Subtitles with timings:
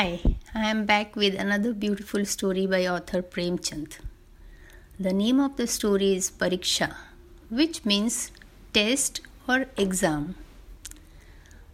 [0.00, 0.18] Hi,
[0.54, 3.98] I am back with another beautiful story by author Premchand.
[4.98, 6.94] The name of the story is Pariksha,
[7.50, 8.30] which means
[8.72, 10.36] test or exam.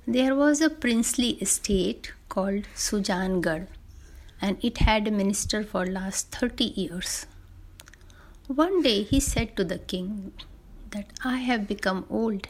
[0.09, 3.69] There was a princely estate called Sujangarh
[4.43, 7.27] and it had a minister for last 30 years.
[8.49, 10.33] One day he said to the king
[10.90, 12.49] that I have become old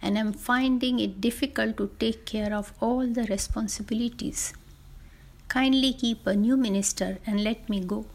[0.00, 4.54] and am finding it difficult to take care of all the responsibilities.
[5.52, 8.06] Kindly keep a new minister and let me go.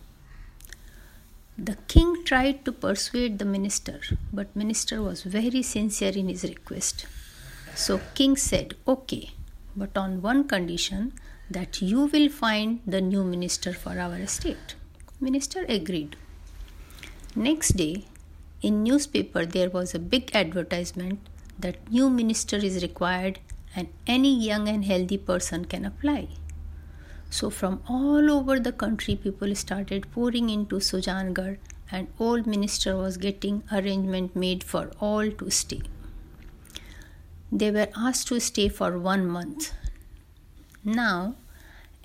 [1.58, 4.00] The king tried to persuade the minister,
[4.32, 7.06] but minister was very sincere in his request.
[7.84, 9.24] So king said, "Okay,
[9.84, 11.12] but on one condition
[11.58, 14.76] that you will find the new minister for our estate."
[15.30, 16.16] Minister agreed.
[17.50, 17.94] Next day,
[18.70, 21.36] in newspaper there was a big advertisement
[21.68, 23.44] that new minister is required
[23.76, 26.20] and any young and healthy person can apply.
[27.36, 31.58] So, from all over the country, people started pouring into Sujangarh,
[31.92, 35.82] and old minister was getting arrangement made for all to stay.
[37.52, 39.74] They were asked to stay for one month.
[40.86, 41.36] Now,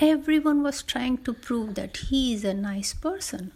[0.01, 3.53] everyone was trying to prove that he is a nice person.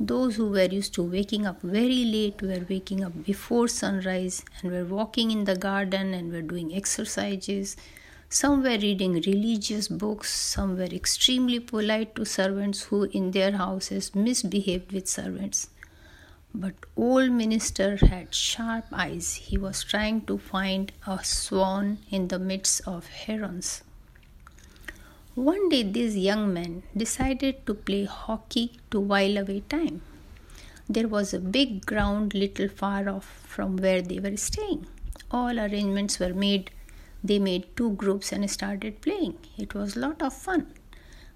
[0.00, 4.72] Those who were used to waking up very late were waking up before sunrise and
[4.72, 7.76] were walking in the garden and were doing exercises
[8.32, 14.14] some were reading religious books, some were extremely polite to servants who in their houses
[14.14, 15.68] misbehaved with servants.
[16.54, 19.34] But old minister had sharp eyes.
[19.34, 23.82] He was trying to find a swan in the midst of herons.
[25.34, 30.02] One day these young men decided to play hockey to while away time.
[30.88, 34.86] There was a big ground little far off from where they were staying.
[35.32, 36.70] All arrangements were made
[37.22, 39.36] they made two groups and started playing.
[39.58, 40.72] It was a lot of fun.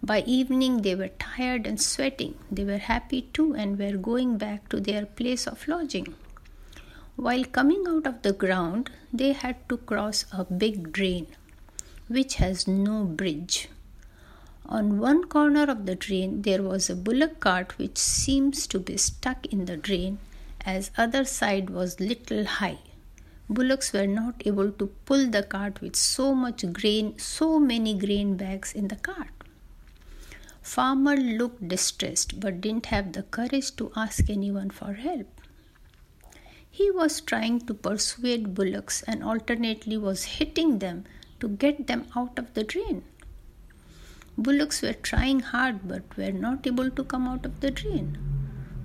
[0.02, 2.34] By evening, they were tired and sweating.
[2.50, 6.14] They were happy too and were going back to their place of lodging.
[7.17, 11.28] While coming out of the ground, they had to cross a big drain
[12.08, 13.68] which has no bridge.
[14.67, 18.96] On one corner of the drain there was a bullock cart which seems to be
[18.96, 20.18] stuck in the drain
[20.64, 22.78] as other side was little high
[23.48, 28.36] bullocks were not able to pull the cart with so much grain, so many grain
[28.36, 29.28] bags in the cart.
[30.62, 35.40] Farmer looked distressed but didn't have the courage to ask anyone for help.
[36.70, 41.05] He was trying to persuade bullocks and alternately was hitting them
[41.40, 43.05] to get them out of the drain.
[44.38, 48.18] Bullocks were trying hard but were not able to come out of the drain.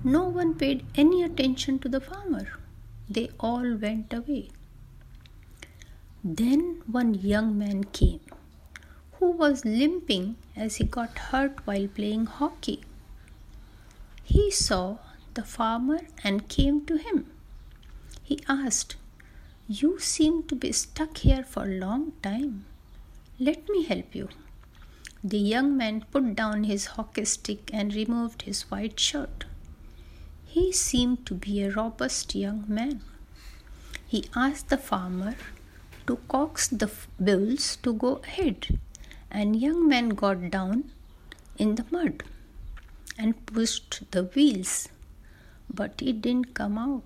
[0.04, 2.46] No one paid any attention to the farmer
[3.10, 4.50] they all went away.
[6.22, 8.20] Then one young man came
[9.14, 12.80] who was limping as he got hurt while playing hockey.
[14.22, 14.98] He saw
[15.34, 17.26] the farmer and came to him.
[18.22, 18.96] He asked,
[19.68, 22.64] You seem to be stuck here for a long time.
[23.38, 24.28] Let me help you.
[25.22, 29.44] The young man put down his hockey stick and removed his white shirt.
[30.52, 33.02] He seemed to be a robust young man.
[34.04, 35.36] He asked the farmer
[36.08, 36.90] to coax the
[37.20, 38.80] bulls to go ahead,
[39.30, 40.90] and young man got down
[41.56, 42.24] in the mud
[43.16, 44.88] and pushed the wheels,
[45.72, 47.04] but it didn't come out.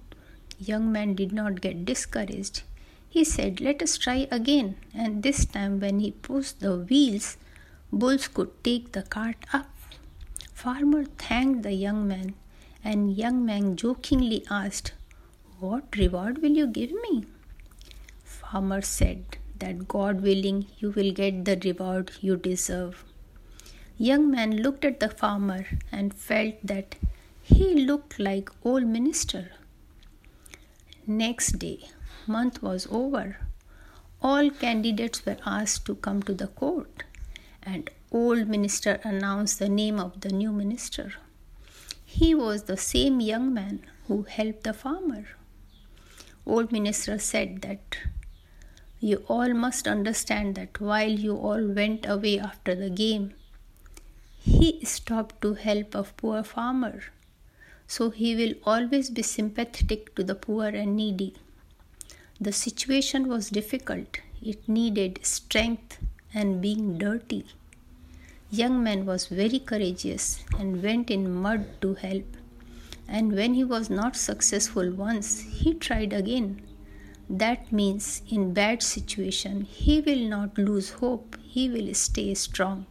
[0.59, 2.63] Young man did not get discouraged.
[3.11, 4.77] He said, Let us try again.
[4.95, 7.37] And this time, when he pushed the wheels,
[7.93, 9.69] bulls could take the cart up.
[10.55, 12.35] Farmer thanked the young man
[12.85, 14.93] and young man jokingly asked,
[15.59, 17.25] What reward will you give me?
[18.23, 23.05] Farmer said that God willing, you will get the reward you deserve.
[23.97, 26.97] Young man looked at the farmer and felt that
[27.43, 29.51] he looked like old minister.
[31.07, 31.89] Next day,
[32.27, 33.39] month was over.
[34.21, 37.05] All candidates were asked to come to the court,
[37.63, 41.13] and old minister announced the name of the new minister.
[42.17, 45.25] He was the same young man who helped the farmer.
[46.47, 47.97] Old minister said that
[49.01, 53.35] you all must understand that while you all went away after the game,
[54.39, 57.03] he stopped to help a poor farmer.
[57.89, 61.35] So he will always be sympathetic to the poor and needy.
[62.41, 64.21] The situation was difficult.
[64.41, 65.99] It needed strength
[66.33, 67.47] and being dirty
[68.51, 72.37] young man was very courageous and went in mud to help.
[73.09, 76.63] And when he was not successful once, he tried again.
[77.29, 82.87] That means in bad situation, he will not lose hope, he will stay strong.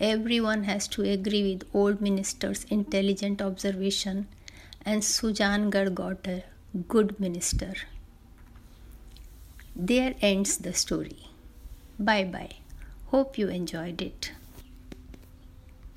[0.00, 4.26] Everyone has to agree with old minister's intelligent observation,
[4.84, 6.44] and Sujangarh got a
[6.88, 7.74] good minister.
[9.74, 11.28] There ends the story.
[11.98, 12.59] Bye bye.
[13.10, 14.30] Hope you enjoyed it.